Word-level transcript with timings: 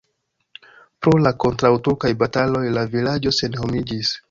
Pro 1.07 1.13
la 1.25 1.33
kontraŭturkaj 1.43 2.11
bataloj 2.25 2.65
la 2.79 2.87
vilaĝo 2.97 3.37
senhomiĝis. 3.45 4.15